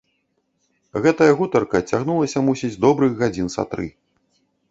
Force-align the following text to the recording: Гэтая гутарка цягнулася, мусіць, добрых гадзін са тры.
Гэтая 1.05 1.27
гутарка 1.41 1.81
цягнулася, 1.93 2.43
мусіць, 2.49 2.71
добрых 2.87 3.11
гадзін 3.21 3.47
са 3.57 3.63
тры. 3.75 3.87